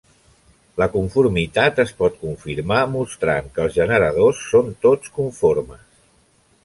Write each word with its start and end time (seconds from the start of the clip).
La 0.83 0.87
conformitat 0.93 1.81
es 1.83 1.93
pot 1.99 2.17
confirmar 2.23 2.79
mostrant 2.95 3.53
que 3.59 3.63
els 3.67 3.77
generadors 3.79 4.41
són 4.55 4.73
tots 4.87 5.15
conformes. 5.21 5.85